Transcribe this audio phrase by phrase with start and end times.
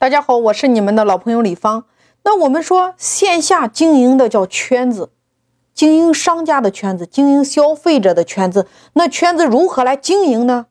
[0.00, 1.82] 大家好，我是你们的老朋友李芳。
[2.22, 5.10] 那我们说线下经营的叫圈子，
[5.74, 8.68] 经营商家的圈子，经营消费者的圈子。
[8.92, 10.66] 那圈子如何来经营呢？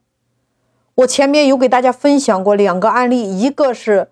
[0.96, 4.12] 我前面有给大家分享过两个案例，一个是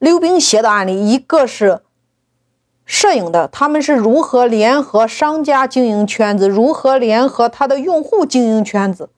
[0.00, 1.82] 溜冰鞋的案例，一个是
[2.84, 3.46] 摄影的。
[3.46, 9.08] 他们是如何联合商家经营圈子，如何联合他的用户经营圈子。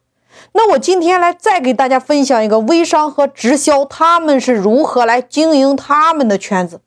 [0.52, 6.80] 那我今天来再给大家分享一个微商和直销，他们是如何来经营他们的圈子。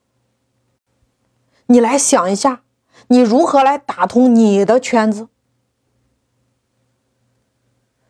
[1.68, 2.62] 你来想一下，
[3.08, 5.28] 你如何来打通你的圈子？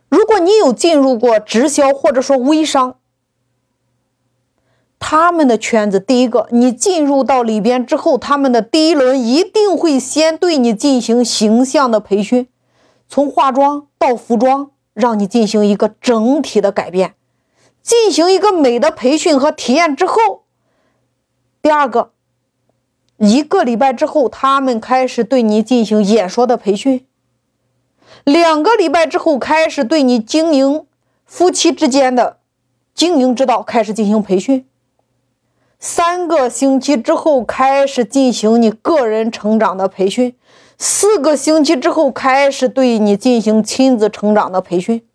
[0.10, 2.98] 如果你有进入过直销或者说微商，
[5.00, 12.48] 他们的圈子，第一个，你进入到里边之后，他们的第一轮一定会先对你进行形象的培训，
[13.08, 14.72] 从化妆到服装。
[14.94, 17.16] 让你进行一个整体的改变，
[17.82, 20.44] 进行一个美的培训和体验之后，
[21.62, 22.12] 第二个，
[23.18, 27.06] 一个礼拜之后，他们开始对你进行演说的培训；
[28.24, 30.86] 两个礼拜之后，开始对你经营
[31.26, 32.38] 夫妻之间的
[32.94, 34.66] 经营之道开始进行培训；
[35.80, 40.36] 三个星期之后，开始进行你个人成长的培训。
[40.84, 45.06] 四个星期之后开始对你进行亲子成长的培训。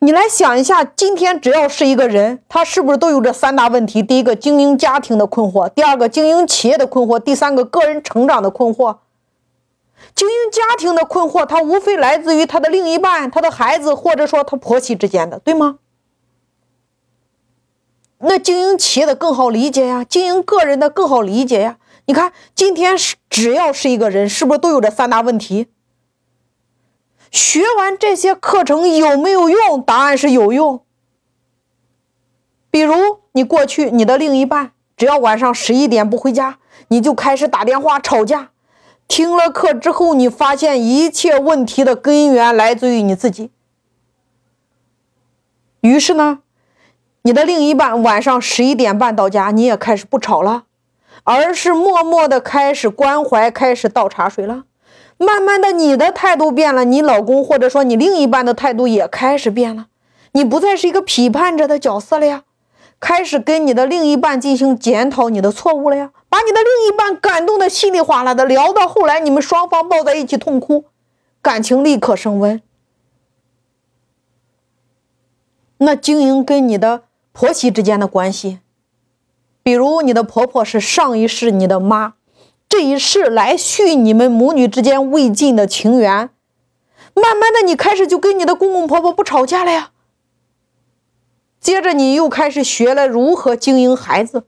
[0.00, 4.02] 你来想一下，今天只要是一个人，他是不是都有这三大问题？
[4.02, 8.96] 第一个，经营家庭的困惑；第二个，经营企业的困惑；第三个，个人成长的困惑。
[10.16, 15.78] 经营家庭的困惑，他无非来自于他的另一半、他的孩子，或者说他婆媳之间的，对吗？
[18.18, 21.76] 那经营企业的更好理解呀，经营个人的更好理解呀。
[22.10, 25.68] 你看，今天是只要是一个人，是不是都有这三大问题？
[27.30, 29.80] 学完这些课程有没有用？
[29.80, 30.82] 答案是有用。
[32.68, 36.58] 比如你过去，你的另一半只要晚上十一点不回家，
[36.88, 38.50] 你就开始打电话吵架。
[39.06, 43.52] 听了课之后，你发现一切问题的根源来自于你自己。
[45.82, 46.40] 于是呢，
[47.22, 50.64] 你的另一半晚上十一点半到家，你也开始不吵了。
[51.32, 54.64] 而是默默的开始关怀，开始倒茶水了。
[55.16, 59.86] 慢慢的，你的态度变了，你老公或者说你另一半的态度也开始变了。
[60.32, 62.42] 你不再是一个批判者的角色了呀，
[62.98, 68.44] 开始跟你的另一半进行检讨你的错误了呀，把你的另一半感动的稀里哗啦的。
[68.44, 70.86] 聊到后来，你们双方抱在一起痛哭，
[71.40, 72.60] 感情立刻升温。
[75.78, 78.58] 那经营跟你的婆媳之间的关系。
[79.62, 82.14] 比如你的婆婆是上一世你的妈，
[82.68, 86.30] 这一世来续你们母女之间未尽的情缘。
[87.14, 89.90] 慢慢的，你开始就跟你的公公婆婆不吵架了呀。
[91.60, 94.44] 接着你又开始学了如何经营孩子。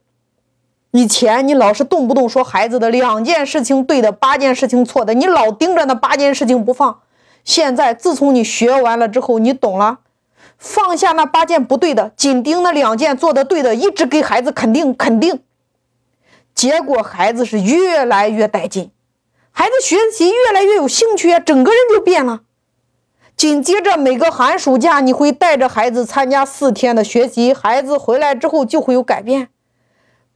[0.92, 7.00] 以前你老是动不动说孩子的两件事情对的，八件事情错的，你老盯着那八件事情不放。
[7.44, 9.98] 现在自从你学完了之后，你懂了。
[10.62, 15.40] 放下那八件不对的，紧盯那两件做的对的，一直给孩子肯定肯定。
[16.54, 18.92] 结果孩子是越来越带劲，
[19.50, 22.42] 孩子学习越来越有兴趣啊，整个人就变了。
[23.36, 29.48] 紧接着每个寒暑假，你会带着孩子参加四天的学习，孩子回来之后就会有改变。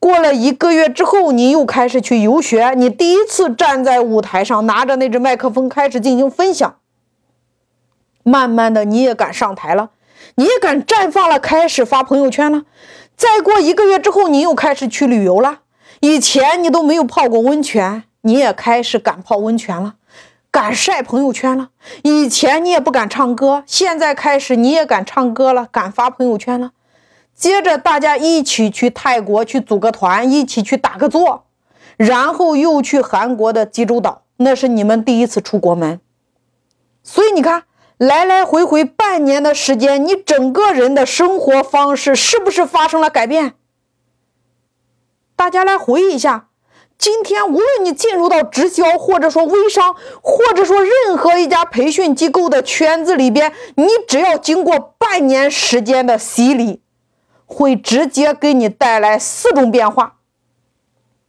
[0.01, 6.77] 过了一个月之后，你又开始去游学，你第一次站在舞台上，拿着那只麦克风开始进行分享。
[8.25, 9.91] 慢慢的，你也敢上台了。
[10.35, 12.65] 你也敢绽放了，开始发朋友圈了。
[13.17, 15.61] 再过一个月之后，你又开始去旅游了。
[16.01, 19.95] 以前你都没有泡过温泉，你也开始敢泡温泉了，
[20.51, 21.71] 敢晒朋友圈了。
[22.03, 26.73] 以前你也不敢唱歌，现在开始你也敢唱歌了，敢发朋友圈了。
[27.35, 31.47] 接着大家一起去泰国去组个团，一起去打个坐，
[31.97, 36.01] 然后又去韩国的济州岛，那是你们第一次出国门。
[37.03, 37.63] 所以你看。
[37.99, 43.55] 来来回回半年的时间，你整个人的生活方式是不是发生了改变？
[45.35, 46.49] 大家来回忆一下，
[46.99, 56.83] 今天无论你进入到直销，或者说微商，或者说任何一家培训机构的圈子里边，你只要经过半年时间的洗礼，
[57.47, 60.17] 会直接给你带来四种变化。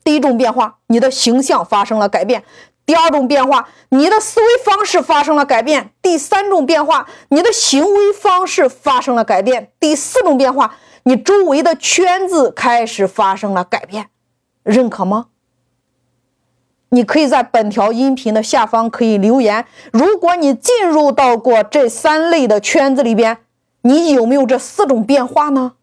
[0.03, 2.43] 第一种变化，你的形象发生了改变。
[2.87, 10.73] 第二种变化，你的思维方式发生了改变；第三种变化，你的行为方式发生了改变；第四种变化，
[11.03, 14.07] 你周围的圈子开始发生了改变。
[14.63, 15.27] 认可吗？
[16.89, 19.65] 你可以在本条音频的下方可以留言。
[19.91, 23.39] 如果你进入到过这三类的圈子里边，
[23.81, 25.73] 你有没有这四种变化呢？